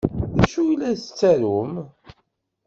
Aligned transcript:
D 0.37 0.39
acu 0.43 0.61
ay 0.63 0.73
la 0.79 0.91
tettarum? 1.01 1.73